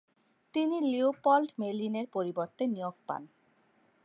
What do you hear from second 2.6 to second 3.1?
নিয়োগ